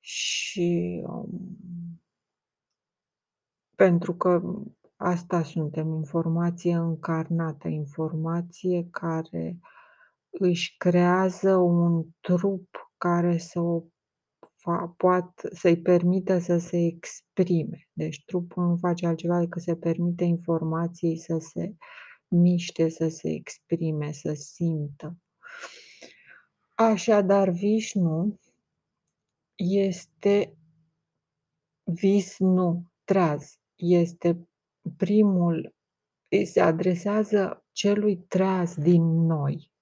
Și 0.00 1.02
um, 1.06 2.02
pentru 3.74 4.14
că 4.16 4.42
asta 4.96 5.42
suntem, 5.42 5.92
informație 5.92 6.74
încarnată, 6.74 7.68
informație 7.68 8.88
care 8.90 9.58
își 10.30 10.76
creează 10.76 11.56
un 11.56 12.06
trup 12.20 12.92
care 12.96 13.38
să 13.38 13.60
o 13.60 13.82
poate 14.96 15.48
să-i 15.54 15.80
permită 15.80 16.38
să 16.38 16.58
se 16.58 16.76
exprime. 16.76 17.88
Deci 17.92 18.24
trupul 18.24 18.66
nu 18.66 18.76
face 18.76 19.06
altceva 19.06 19.38
decât 19.38 19.62
să 19.62 19.74
permite 19.74 20.24
informației 20.24 21.18
să 21.18 21.36
se 21.38 21.74
miște, 22.28 22.88
să 22.88 23.08
se 23.08 23.30
exprime, 23.30 24.12
să 24.12 24.32
simtă. 24.32 25.16
Așadar, 26.80 27.48
Vishnu 27.50 28.38
este 29.56 30.56
Vishnu 31.82 32.92
Traz, 33.04 33.58
este 33.76 34.48
primul, 34.96 35.74
îi 36.28 36.46
se 36.46 36.60
adresează 36.60 37.64
celui 37.72 38.16
treaz 38.16 38.74
din 38.74 39.02
noi. 39.26 39.72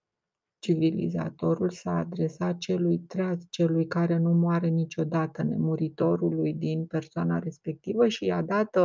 Civilizatorul 0.58 1.70
s-a 1.70 1.90
adresat 1.90 2.58
celui 2.58 2.98
treaz, 2.98 3.46
celui 3.50 3.86
care 3.86 4.16
nu 4.16 4.32
moare 4.32 4.68
niciodată, 4.68 5.42
nemuritorului 5.42 6.54
din 6.54 6.86
persoana 6.86 7.38
respectivă 7.38 8.08
și 8.08 8.24
i-a 8.24 8.42
dat 8.42 8.76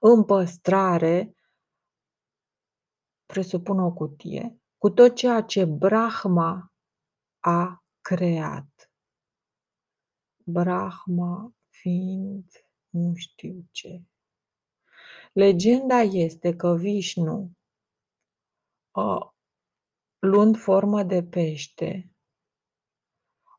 în 0.00 0.24
păstrare, 0.24 1.34
presupun 3.26 3.78
o 3.78 3.92
cutie, 3.92 4.58
cu 4.78 4.90
tot 4.90 5.14
ceea 5.14 5.42
ce 5.42 5.64
Brahma 5.64 6.72
a 7.38 7.84
creat. 8.00 8.92
Brahma 10.44 11.52
fiind 11.68 12.44
nu 12.88 13.14
știu 13.14 13.64
ce. 13.70 14.02
Legenda 15.32 16.00
este 16.00 16.56
că 16.56 16.74
Vishnu, 16.74 17.52
luând 20.18 20.56
formă 20.56 21.02
de 21.02 21.24
pește, 21.24 22.12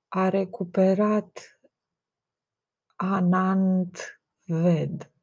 a 0.07 0.29
recuperat 0.29 1.59
Anant 2.95 4.21
Ved, 4.45 5.13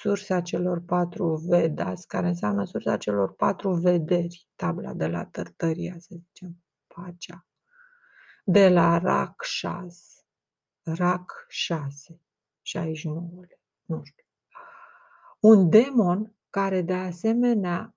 sursa 0.00 0.40
celor 0.40 0.80
patru 0.80 1.34
Vedas, 1.34 2.04
care 2.04 2.26
înseamnă 2.26 2.64
sursa 2.64 2.96
celor 2.96 3.34
patru 3.34 3.72
vederi, 3.72 4.48
tabla 4.56 4.92
de 4.92 5.06
la 5.06 5.24
Tărtăria, 5.24 5.94
să 5.98 6.14
zicem, 6.18 6.62
pacea, 6.86 7.46
de 8.44 8.68
la 8.68 8.98
Rakshas, 8.98 10.24
Rakshase, 10.82 12.20
69 12.62 13.30
nu 13.84 14.02
știu. 14.04 14.24
Un 15.40 15.70
demon 15.70 16.32
care 16.50 16.82
de 16.82 16.94
asemenea 16.94 17.94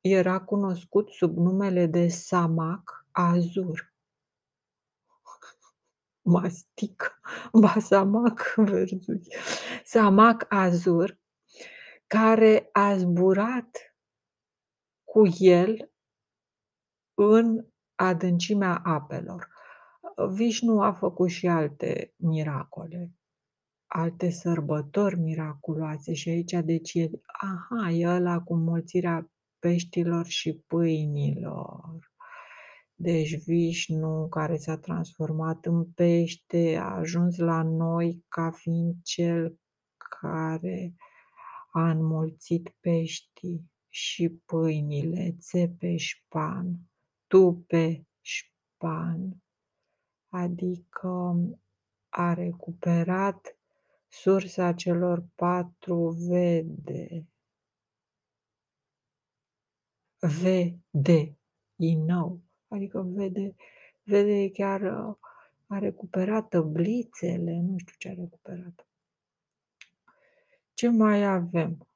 era 0.00 0.40
cunoscut 0.40 1.10
sub 1.10 1.36
numele 1.36 1.86
de 1.86 2.08
Samak 2.08 3.06
Azur. 3.10 3.87
Mastic, 6.28 7.20
Basamac 7.62 8.54
versus 8.56 9.26
Samak 9.84 10.46
Azur, 10.48 11.18
care 12.06 12.68
a 12.72 12.96
zburat 12.96 13.96
cu 15.04 15.22
el 15.38 15.90
în 17.14 17.66
adâncimea 17.94 18.80
apelor. 18.84 19.48
Vishnu 20.30 20.80
a 20.80 20.92
făcut 20.92 21.28
și 21.28 21.46
alte 21.46 22.14
miracole, 22.16 23.12
alte 23.86 24.30
sărbători 24.30 25.18
miraculoase 25.18 26.14
și 26.14 26.28
aici 26.28 26.52
deci 26.64 26.94
e, 26.94 27.10
aha, 27.40 27.90
e 27.90 28.08
ăla 28.08 28.40
cu 28.40 28.54
mulțirea 28.56 29.30
peștilor 29.58 30.26
și 30.26 30.52
pâinilor. 30.66 32.12
Deci 33.00 33.44
Vishnu, 33.44 34.28
care 34.28 34.56
s-a 34.56 34.78
transformat 34.78 35.64
în 35.64 35.92
pește, 35.92 36.76
a 36.76 36.94
ajuns 36.94 37.36
la 37.36 37.62
noi 37.62 38.24
ca 38.28 38.50
fiind 38.50 39.02
cel 39.02 39.58
care 40.20 40.94
a 41.72 41.90
înmulțit 41.90 42.68
peștii 42.80 43.70
și 43.88 44.28
pâinile, 44.28 45.36
țepeșpan, 45.38 46.78
tupeșpan, 47.26 48.22
adică 50.28 51.36
a 52.08 52.34
recuperat 52.34 53.58
sursa 54.08 54.72
celor 54.72 55.26
patru 55.34 56.08
vede, 56.08 57.26
vede, 60.40 61.38
din 61.74 62.04
nou, 62.04 62.46
adică 62.68 63.00
vede, 63.00 63.54
vede 64.02 64.50
chiar 64.50 64.82
a 65.66 65.78
recuperat 65.78 66.48
tăblițele, 66.48 67.60
nu 67.60 67.78
știu 67.78 67.94
ce 67.98 68.08
a 68.08 68.14
recuperat. 68.14 68.86
Ce 70.74 70.88
mai 70.88 71.24
avem? 71.24 71.88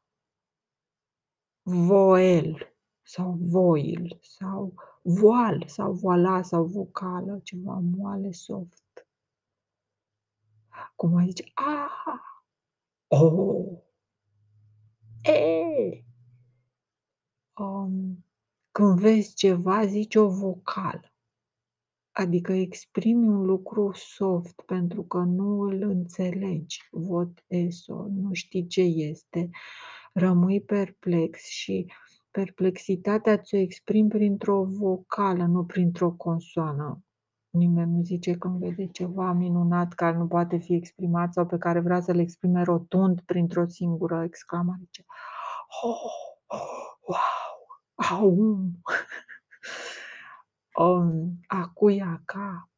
Voel 1.62 2.74
sau 3.02 3.32
voil 3.32 4.18
sau 4.20 4.74
voal 5.02 5.62
sau 5.66 5.92
voala 5.92 6.42
sau 6.42 6.64
vocală, 6.64 7.40
ceva 7.42 7.78
moale, 7.96 8.32
soft. 8.32 9.06
Cum 10.96 11.16
ai 11.16 11.26
zice, 11.26 11.50
ah, 11.54 12.20
oh, 13.08 13.78
e. 15.22 16.04
Um, 17.54 18.24
când 18.72 19.00
vezi 19.00 19.34
ceva, 19.34 19.86
zici 19.86 20.14
o 20.14 20.28
vocală. 20.28 21.12
Adică 22.12 22.52
exprimi 22.52 23.28
un 23.28 23.44
lucru 23.44 23.92
soft 23.94 24.62
pentru 24.66 25.02
că 25.02 25.18
nu 25.18 25.60
îl 25.60 25.82
înțelegi. 25.82 26.88
Vot 26.90 27.44
eso, 27.46 28.06
nu 28.10 28.32
știi 28.32 28.66
ce 28.66 28.80
este, 28.80 29.50
rămâi 30.12 30.60
perplex 30.60 31.44
și 31.46 31.92
perplexitatea 32.30 33.38
ți-o 33.38 33.58
exprimi 33.58 34.08
printr-o 34.08 34.64
vocală, 34.64 35.44
nu 35.44 35.64
printr-o 35.64 36.12
consoană 36.12 37.04
Nimeni 37.52 37.92
nu 37.92 38.02
zice 38.02 38.32
când 38.32 38.58
vede 38.58 38.86
ceva 38.86 39.32
minunat 39.32 39.92
care 39.92 40.16
nu 40.16 40.26
poate 40.26 40.56
fi 40.56 40.74
exprimat 40.74 41.32
sau 41.32 41.46
pe 41.46 41.58
care 41.58 41.80
vrea 41.80 42.00
să-l 42.00 42.18
exprime 42.18 42.62
rotund 42.62 43.20
printr-o 43.20 43.66
singură 43.66 44.22
exclamare. 44.22 44.80
Zice: 44.84 45.04
"Oh, 45.82 45.96
wow, 47.06 47.41
aum!" 47.94 48.82
Um, 50.78 51.40
acu 51.46 51.88
ca. 52.24 52.70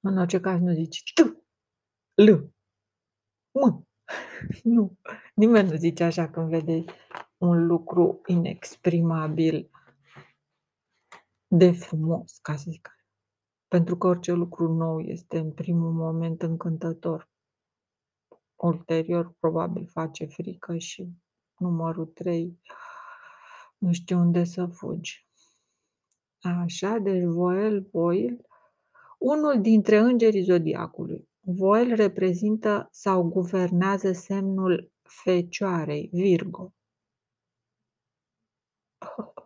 În 0.00 0.18
orice 0.18 0.40
caz 0.40 0.60
nu 0.60 0.72
zici 0.72 1.12
"t", 1.12 1.20
"l", 2.14 2.30
"m". 3.52 3.86
Nu, 4.62 4.98
nimeni 5.34 5.70
nu 5.70 5.76
zice 5.76 6.04
așa 6.04 6.30
când 6.30 6.48
vede 6.48 6.84
un 7.36 7.66
lucru 7.66 8.20
inexprimabil 8.26 9.70
de 11.46 11.72
frumos, 11.72 12.38
ca 12.38 12.56
să 12.56 12.70
zic 12.70 12.86
așa. 12.86 13.06
Pentru 13.68 13.96
că 13.96 14.06
orice 14.06 14.32
lucru 14.32 14.72
nou 14.72 15.00
este 15.00 15.38
în 15.38 15.52
primul 15.52 15.92
moment 15.92 16.42
încântător. 16.42 17.30
Ulterior 18.54 19.34
probabil 19.38 19.88
face 19.88 20.26
frică 20.26 20.76
și 20.76 21.08
numărul 21.58 22.06
3 22.06 22.60
nu 23.78 23.92
știu 23.92 24.18
unde 24.18 24.44
să 24.44 24.66
fugi. 24.66 25.26
Așa, 26.40 26.98
deci 26.98 27.22
Voel, 27.22 27.88
Voil, 27.92 28.46
unul 29.18 29.60
dintre 29.60 29.98
îngerii 29.98 30.42
zodiacului. 30.42 31.28
Voel 31.40 31.94
reprezintă 31.94 32.88
sau 32.90 33.22
guvernează 33.22 34.12
semnul 34.12 34.92
Fecioarei, 35.02 36.08
Virgo. 36.12 36.74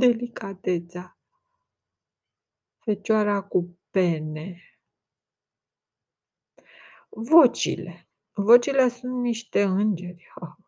Delicatețea. 0.00 1.18
Fecioara 2.78 3.42
cu 3.42 3.78
pene. 3.90 4.62
Vocile. 7.08 8.08
Vocile 8.32 8.88
sunt 8.88 9.20
niște 9.20 9.62
îngeri. 9.62 10.26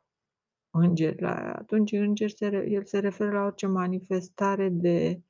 Îngeri, 0.70 1.24
atunci 1.24 1.92
îngeri 1.92 2.32
se, 2.36 2.66
el 2.68 2.84
se 2.84 2.98
referă 2.98 3.30
la 3.32 3.44
orice 3.44 3.66
manifestare 3.66 4.68
de 4.68 5.20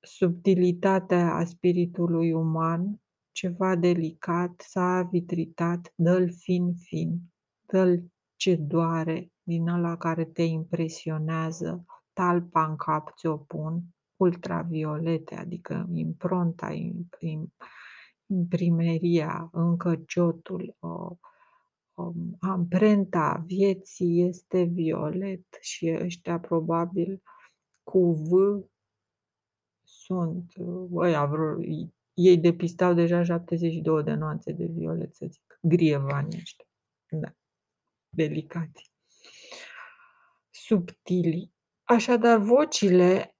subtilitate 0.00 1.14
a 1.14 1.44
spiritului 1.44 2.32
uman, 2.32 3.00
ceva 3.32 3.76
delicat, 3.76 4.60
s-a 4.60 5.08
vitritat, 5.10 5.92
dă-l 5.94 6.30
fin 6.32 6.74
fin, 6.74 7.20
dă-l 7.66 8.04
ce 8.36 8.56
doare, 8.56 9.32
din 9.42 9.68
ăla 9.68 9.96
care 9.96 10.24
te 10.24 10.42
impresionează, 10.42 11.84
talpa 12.12 12.66
în 12.66 12.76
cap 12.76 13.12
ți-o 13.16 13.36
pun, 13.36 13.82
ultraviolete, 14.16 15.34
adică 15.34 15.88
impronta, 15.92 16.72
imprimeria, 18.26 19.48
încăciotul, 19.52 20.76
o, 20.78 21.16
o, 21.94 22.12
amprenta 22.40 23.44
vieții 23.46 24.26
este 24.26 24.62
violet 24.62 25.46
și 25.60 25.98
ăștia 26.02 26.40
probabil 26.40 27.22
cu 27.82 28.12
V 28.12 28.30
sunt 29.82 30.52
ăia 30.94 31.26
vreo, 31.26 31.62
ei 32.14 32.38
depistau 32.38 32.94
deja 32.94 33.22
72 33.22 34.02
de 34.02 34.14
nuanțe 34.14 34.52
de 34.52 34.64
violet, 34.64 35.14
să 35.14 35.26
zic, 35.30 35.58
grievani 35.62 36.36
ăștia, 36.36 36.66
da, 37.08 37.34
delicați, 38.08 38.92
subtili. 40.50 41.52
Așadar, 41.82 42.38
vocile 42.38 43.36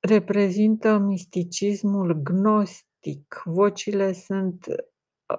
reprezintă 0.00 0.98
misticismul 0.98 2.12
gnostic. 2.12 3.42
Vocile 3.44 4.12
sunt 4.12 4.66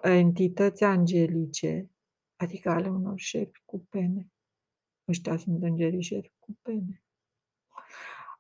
entități 0.02 0.84
angelice, 0.84 1.90
adică 2.36 2.70
ale 2.70 2.90
unor 2.90 3.20
șerpi 3.20 3.62
cu 3.66 3.88
pene. 3.90 4.30
Ăștia 5.08 5.38
sunt 5.38 5.64
îngerii 5.64 6.02
șerpi 6.02 6.34
cu 6.40 6.58
pene. 6.62 7.04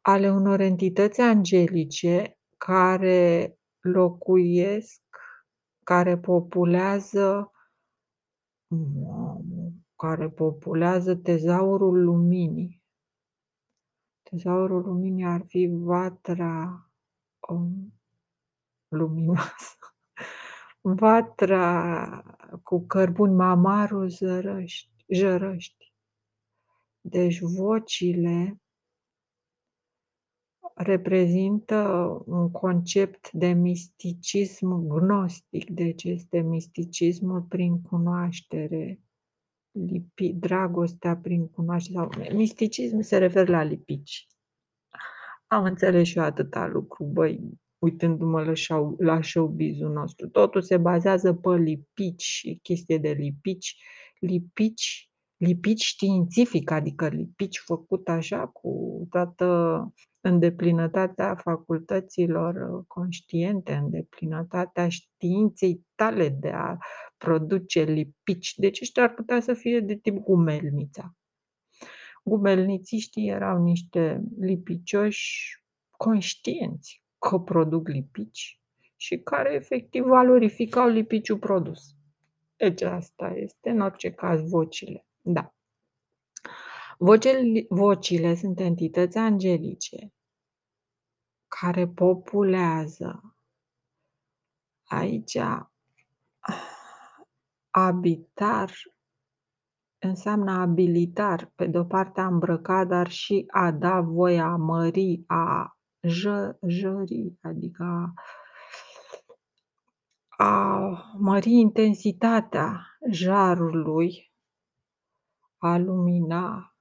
Ale 0.01 0.31
unor 0.31 0.59
entități 0.59 1.21
angelice 1.21 2.39
care 2.57 3.57
locuiesc, 3.79 5.01
care 5.83 6.17
populează 6.17 7.49
care 9.95 10.29
populează 10.29 11.15
tezaurul 11.15 12.03
luminii. 12.03 12.83
Tezaurul 14.29 14.81
luminii 14.81 15.25
ar 15.25 15.43
fi 15.47 15.69
vatra 15.71 16.89
um, 17.49 17.93
luminoasă. 18.87 19.94
Vatra 20.87 22.23
cu 22.63 22.85
cărbuni, 22.85 23.33
mamarul 23.33 24.09
zărăști, 24.09 25.05
jărăști. 25.07 25.93
Deci 27.01 27.39
vocile 27.39 28.61
reprezintă 30.73 31.77
un 32.25 32.51
concept 32.51 33.31
de 33.31 33.47
misticism 33.47 34.87
gnostic, 34.87 35.69
deci 35.69 36.03
este 36.03 36.39
misticismul 36.39 37.41
prin 37.41 37.81
cunoaștere, 37.81 39.01
lipi, 39.71 40.33
dragostea 40.33 41.17
prin 41.17 41.49
cunoaștere. 41.49 41.97
Sau, 41.97 42.35
misticism 42.35 42.99
se 43.01 43.17
referă 43.17 43.51
la 43.51 43.63
lipici. 43.63 44.27
Am 45.47 45.63
înțeles 45.63 46.07
și 46.07 46.17
eu 46.17 46.23
atâta 46.23 46.67
lucru, 46.67 47.03
băi, 47.03 47.59
uitându-mă 47.79 48.43
la, 48.43 48.55
show, 48.55 48.95
la 48.99 49.21
showbiz-ul 49.21 49.91
nostru. 49.91 50.29
Totul 50.29 50.61
se 50.61 50.77
bazează 50.77 51.33
pe 51.33 51.49
lipici, 51.49 52.57
chestie 52.61 52.97
de 52.97 53.11
lipici, 53.11 53.75
lipici, 54.19 55.09
lipici 55.37 55.83
științific, 55.83 56.71
adică 56.71 57.07
lipici 57.07 57.59
făcut 57.59 58.07
așa 58.07 58.47
cu 58.47 59.05
toată 59.09 59.93
îndeplinătatea 60.21 61.35
facultăților 61.35 62.83
conștiente, 62.87 63.73
îndeplinătatea 63.73 64.89
științei 64.89 65.85
tale 65.95 66.29
de 66.29 66.49
a 66.49 66.77
produce 67.17 67.83
lipici. 67.83 68.53
Deci 68.55 68.81
ăștia 68.81 69.03
ar 69.03 69.13
putea 69.13 69.39
să 69.39 69.53
fie 69.53 69.79
de 69.79 69.95
tip 69.95 70.17
gumelnița. 70.17 71.15
Gumelnițiștii 72.23 73.27
erau 73.27 73.63
niște 73.63 74.23
lipicioși 74.39 75.63
conștienți 75.97 77.04
că 77.19 77.39
produc 77.39 77.87
lipici 77.87 78.61
și 78.95 79.17
care 79.17 79.53
efectiv 79.53 80.03
valorificau 80.03 80.87
lipiciul 80.87 81.37
produs. 81.37 81.95
Deci 82.55 82.81
asta 82.81 83.27
este, 83.27 83.69
în 83.69 83.81
orice 83.81 84.11
caz, 84.11 84.49
vocile. 84.49 85.05
Da. 85.21 85.53
Vocile, 86.97 87.65
vocile 87.69 88.35
sunt 88.35 88.59
entități 88.59 89.17
angelice 89.17 90.13
care 91.47 91.87
populează. 91.87 93.35
Aici 94.83 95.37
abitar 97.69 98.71
înseamnă 99.99 100.51
abilitar, 100.51 101.51
pe 101.55 101.65
de 101.65 101.77
o 101.77 101.83
parte 101.83 102.21
a 102.21 102.27
îmbrăca, 102.27 102.85
dar 102.85 103.09
și 103.09 103.45
a 103.47 103.71
da 103.71 104.01
voie, 104.01 104.39
a 104.39 104.55
mări, 104.55 105.23
a 105.27 105.74
jă, 106.05 106.57
jări, 106.67 107.37
adică 107.41 107.83
a, 107.83 108.13
a 110.45 110.79
mări 111.17 111.49
intensitatea 111.49 112.97
jarului, 113.09 114.33
a 115.57 115.77
lumina, 115.77 116.75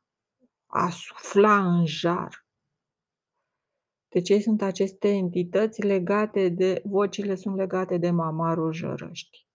a 0.67 0.91
sufla 0.91 1.67
în 1.67 1.87
jar. 1.87 2.47
Deci 4.09 4.29
ei 4.29 4.41
sunt 4.41 4.63
aceste 4.63 5.09
entități 5.09 5.83
legate 5.83 6.49
de, 6.49 6.83
vocile 6.85 7.35
sunt 7.35 7.57
legate 7.57 7.97
de 7.99 8.11
mamarul 8.11 8.73
jărăști. 8.73 9.47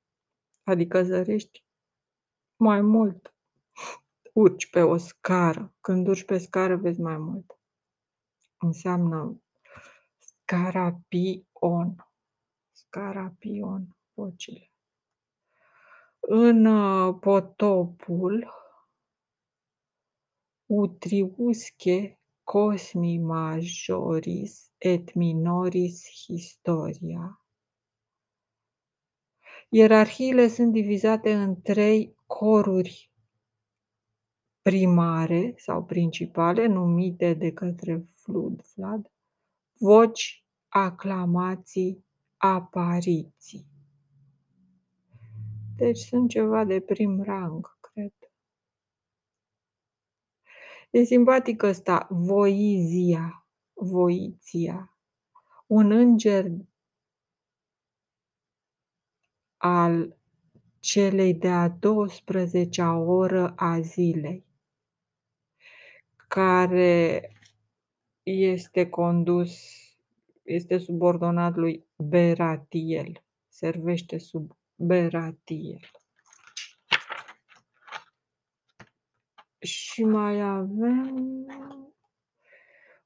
Adică 0.64 1.04
zărești 1.04 1.64
mai 2.56 2.82
mult. 2.82 3.34
Urci 4.34 4.70
pe 4.70 4.82
o 4.82 4.98
scară. 4.98 5.74
Când 5.82 6.08
urci 6.08 6.26
pe 6.26 6.38
scară 6.38 6.76
vezi 6.76 7.02
mai 7.02 7.18
mult. 7.18 7.60
Înseamnă 8.58 9.42
scarapion. 10.50 11.96
Scarapion, 12.72 13.96
vocile. 14.14 14.72
În 16.20 16.66
uh, 16.66 17.18
potopul 17.20 18.54
utriusche 20.66 22.20
cosmi 22.44 23.18
majoris 23.18 24.72
et 24.78 25.14
minoris 25.14 26.04
historia. 26.26 27.44
Ierarhiile 29.70 30.48
sunt 30.48 30.72
divizate 30.72 31.34
în 31.34 31.62
trei 31.62 32.16
coruri 32.26 33.12
primare 34.62 35.54
sau 35.58 35.84
principale, 35.86 36.66
numite 36.66 37.34
de 37.34 37.54
către 37.54 38.06
Flud, 38.16 38.62
Flad, 38.66 39.12
voci 39.80 40.46
aclamații, 40.68 42.06
apariții. 42.38 43.68
Deci 45.76 45.98
sunt 45.98 46.30
ceva 46.30 46.64
de 46.64 46.80
prim 46.80 47.24
rang, 47.24 47.78
cred. 47.80 48.14
E 50.90 51.04
simpatic 51.04 51.64
ăsta, 51.64 52.08
Voizia, 52.10 53.48
Voiția, 53.74 54.98
un 55.68 55.92
înger 55.92 56.52
al 59.58 60.18
celei 60.80 61.34
de-a 61.34 61.78
12-a 61.78 62.94
oră 62.96 63.54
a 63.56 63.80
zilei, 63.80 64.46
care 66.28 67.34
este 68.30 68.90
condus, 68.90 69.60
este 70.44 70.78
subordonat 70.78 71.56
lui 71.56 71.86
Beratiel, 71.96 73.24
servește 73.48 74.18
sub 74.18 74.58
Beratiel. 74.76 75.80
Și 79.60 80.04
mai 80.04 80.42
avem 80.42 81.46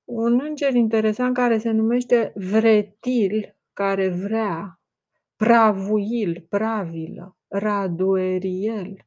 un 0.04 0.42
înger 0.42 0.74
interesant 0.74 1.34
care 1.34 1.58
se 1.58 1.72
numește 1.72 2.32
Vretil, 2.36 3.58
care 3.74 4.10
vrea, 4.10 4.82
Pravuil, 5.36 6.46
Pravilă, 6.50 7.38
Radueriel, 7.48 9.06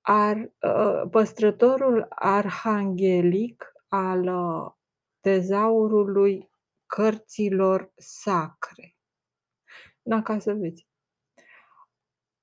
ar, 0.00 0.52
ă, 0.62 1.08
păstrătorul 1.10 2.06
arhanghelic 2.08 3.73
al 3.94 4.26
ă, 4.26 4.78
tezaurului 5.20 6.50
cărților 6.86 7.92
sacre. 7.96 8.96
Da, 10.02 10.22
ca 10.22 10.38
să 10.38 10.52
vezi. 10.52 10.86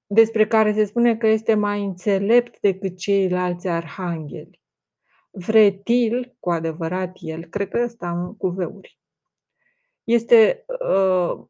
Despre 0.06 0.48
care 0.48 0.74
se 0.74 0.86
spune 0.86 1.18
că 1.18 1.28
este 1.28 1.54
mai 1.54 1.84
înțelept 1.84 2.60
decât 2.60 2.98
ceilalți 2.98 3.68
arhangheli. 3.68 4.62
Vretil, 5.30 6.36
cu 6.40 6.52
adevărat 6.52 7.12
el, 7.16 7.46
cred 7.46 7.70
că 7.70 7.82
ăsta 7.84 8.36
cu 8.38 8.48
veuri, 8.48 9.00
este, 10.04 10.66
ă, 10.80 11.48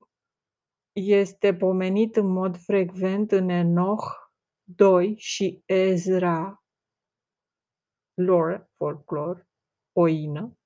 este 0.91 1.55
pomenit 1.55 2.15
în 2.15 2.27
mod 2.27 2.57
frecvent 2.57 3.31
în 3.31 3.49
Enoch 3.49 4.05
2 4.63 5.15
și 5.17 5.63
Ezra 5.65 6.63
lore, 8.13 8.69
folklore, 8.75 9.50
oină, 9.93 10.57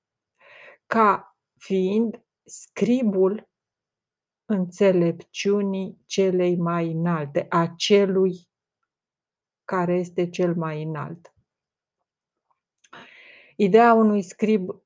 ca 0.86 1.36
fiind 1.58 2.24
scribul 2.44 3.48
înțelepciunii 4.44 6.02
celei 6.06 6.56
mai 6.56 6.92
înalte, 6.92 7.46
a 7.48 7.66
celui 7.66 8.48
care 9.64 9.94
este 9.94 10.30
cel 10.30 10.54
mai 10.54 10.82
înalt. 10.82 11.34
Ideea 13.56 13.92
unui 13.92 14.22
scrib 14.22 14.82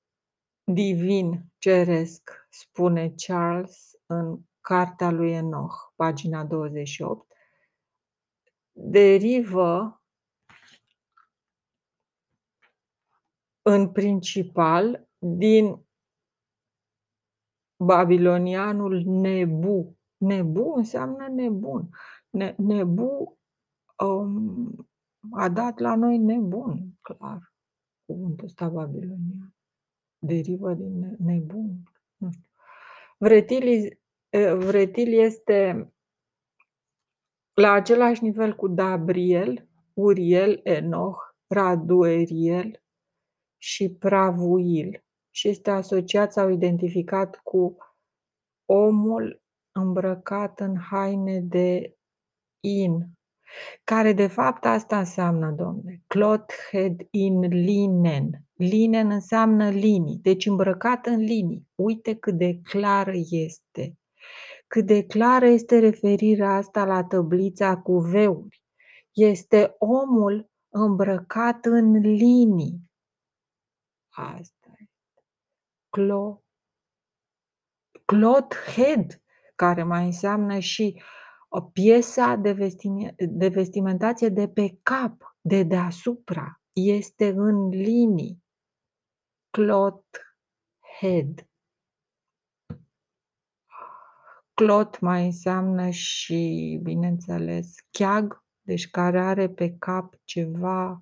divin 0.64 1.44
ceresc, 1.58 2.46
spune 2.50 3.14
Charles 3.16 3.90
în 4.06 4.40
Cartea 4.60 5.10
lui 5.10 5.32
Enoch, 5.32 5.92
pagina 5.96 6.44
28, 6.44 7.32
derivă 8.72 9.99
în 13.62 13.92
principal 13.92 15.08
din 15.18 15.86
babilonianul 17.84 19.02
Nebu. 19.06 19.98
Nebu 20.16 20.72
înseamnă 20.76 21.28
nebun. 21.28 21.88
Ne, 22.30 22.54
nebu 22.58 23.38
um, 24.04 24.88
a 25.30 25.48
dat 25.48 25.78
la 25.78 25.94
noi 25.94 26.18
nebun, 26.18 26.98
clar. 27.00 27.52
Cuvântul 28.04 28.44
ăsta 28.44 28.68
babilonian. 28.68 29.54
Derivă 30.18 30.74
din 30.74 31.16
nebun. 31.18 31.82
Nu 32.16 32.30
știu. 32.30 32.44
Vretil, 33.18 33.98
vretil 34.58 35.12
este 35.12 35.92
la 37.54 37.72
același 37.72 38.22
nivel 38.22 38.54
cu 38.54 38.68
Dabriel, 38.68 39.68
Uriel, 39.92 40.60
Enoch, 40.62 41.18
Radueriel 41.46 42.82
și 43.62 43.90
Pravuil 43.90 45.04
și 45.30 45.48
este 45.48 45.70
asociat 45.70 46.32
sau 46.32 46.50
identificat 46.50 47.40
cu 47.42 47.76
omul 48.64 49.42
îmbrăcat 49.72 50.60
în 50.60 50.76
haine 50.76 51.40
de 51.40 51.96
in, 52.60 53.06
care 53.84 54.12
de 54.12 54.26
fapt 54.26 54.64
asta 54.64 54.98
înseamnă, 54.98 55.50
domne, 55.50 56.02
clothed 56.06 57.06
in 57.10 57.40
linen. 57.40 58.44
Linen 58.54 59.10
înseamnă 59.10 59.70
linii, 59.70 60.18
deci 60.22 60.46
îmbrăcat 60.46 61.06
în 61.06 61.20
linii. 61.20 61.68
Uite 61.74 62.14
cât 62.14 62.34
de 62.34 62.60
clară 62.62 63.12
este 63.30 63.94
cât 64.72 64.86
de 64.86 65.04
clară 65.06 65.46
este 65.46 65.78
referirea 65.78 66.54
asta 66.54 66.84
la 66.84 67.04
tăblița 67.04 67.76
cu 67.76 67.98
veuri. 67.98 68.62
Este 69.12 69.74
omul 69.78 70.50
îmbrăcat 70.68 71.64
în 71.64 72.00
linii. 72.00 72.89
Asta 74.20 74.36
este. 74.38 74.90
Clo, 75.88 76.44
clot 78.04 78.54
head, 78.74 79.22
care 79.54 79.82
mai 79.82 80.04
înseamnă 80.04 80.58
și 80.58 81.02
o 81.48 81.60
piesa 81.60 82.34
de, 82.34 82.52
vestime, 82.52 83.14
de 83.16 83.48
vestimentație 83.48 84.28
de 84.28 84.48
pe 84.48 84.78
cap, 84.82 85.36
de 85.40 85.62
deasupra, 85.62 86.60
este 86.72 87.28
în 87.28 87.68
linii. 87.68 88.44
Clot 89.50 90.04
head. 90.98 91.48
Clot 94.54 95.00
mai 95.00 95.24
înseamnă 95.24 95.90
și, 95.90 96.78
bineînțeles, 96.82 97.74
cheag, 97.90 98.44
deci 98.60 98.90
care 98.90 99.20
are 99.20 99.48
pe 99.50 99.76
cap 99.78 100.14
ceva 100.24 101.00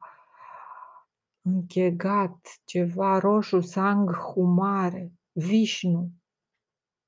închegat, 1.42 2.61
ceva 2.64 3.18
roșu, 3.18 3.61
sang 3.61 4.16
humare, 4.16 5.12
vișnu. 5.33 6.12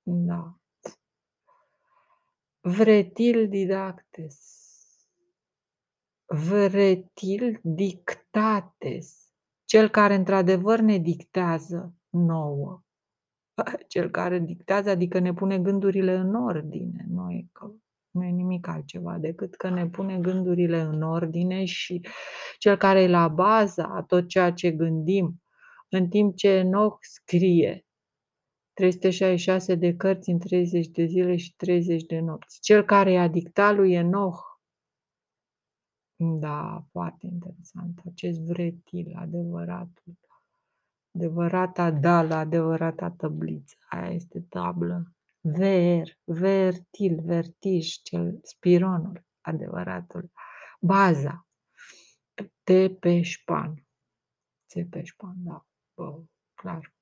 Da. 0.03 0.55
Vretil 2.61 3.49
didactes. 3.49 4.59
Vretil 6.27 7.61
dictates. 7.63 9.33
Cel 9.65 9.89
care 9.89 10.15
într-adevăr 10.15 10.79
ne 10.79 10.99
dictează 10.99 11.95
nouă 12.09 12.83
cel 13.93 14.11
care 14.11 14.39
dictează, 14.39 14.91
adică 14.91 15.19
ne 15.19 15.33
pune 15.33 15.59
gândurile 15.59 16.15
în 16.15 16.35
ordine. 16.35 17.07
Noi, 17.09 17.49
că 17.53 17.73
nu 18.11 18.25
e 18.25 18.31
nimic 18.31 18.69
altceva 18.69 19.19
decât 19.19 19.55
că 19.55 19.69
ne 19.69 19.89
pune 19.89 20.19
gândurile 20.19 20.81
în 20.81 21.03
ordine 21.03 21.65
și 21.65 22.01
cel 22.59 22.77
care 22.77 23.03
e 23.03 23.09
la 23.09 23.29
baza 23.29 23.85
a 23.85 24.03
tot 24.03 24.29
ceea 24.29 24.53
ce 24.53 24.71
gândim, 24.71 25.43
în 25.89 26.09
timp 26.09 26.37
ce 26.37 26.49
Enoch 26.49 26.99
scrie 27.01 27.85
366 28.73 29.75
de 29.75 29.97
cărți 29.97 30.31
în 30.31 30.39
30 30.39 30.89
de 30.89 31.05
zile 31.05 31.37
și 31.37 31.55
30 31.57 32.03
de 32.03 32.19
nopți. 32.19 32.61
Cel 32.61 32.85
care 32.85 33.13
i-a 33.13 33.29
dictat 33.29 33.75
lui 33.75 33.93
Enoch 33.93 34.51
da, 36.23 36.85
foarte 36.91 37.27
interesant. 37.27 38.01
Acest 38.07 38.41
vretil, 38.41 39.17
adevăratul 39.17 40.19
adevărata 41.15 41.91
dală, 41.91 42.35
adevărata 42.35 43.11
tăbliță. 43.11 43.77
Aia 43.89 44.11
este 44.11 44.41
tablă. 44.41 45.15
Ver, 45.43 46.19
vertil, 46.25 47.21
vertij, 47.23 48.01
cel 48.03 48.41
spironul, 48.43 49.25
adevăratul. 49.41 50.31
Baza. 50.81 51.47
Tepeșpan. 52.63 53.87
Tepeșpan, 54.67 55.37
da. 55.37 55.67
Bă, 55.95 56.23
clar. 56.55 56.95